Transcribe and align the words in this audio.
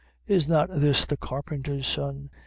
Is 0.25 0.47
not 0.47 0.69
this 0.73 1.05
the 1.05 1.15
carpenter's 1.15 1.85
son? 1.85 2.31